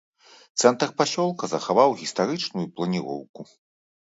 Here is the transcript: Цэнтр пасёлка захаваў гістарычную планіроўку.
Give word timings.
Цэнтр 0.61 0.89
пасёлка 1.01 1.45
захаваў 1.53 1.89
гістарычную 2.01 2.67
планіроўку. 2.77 3.41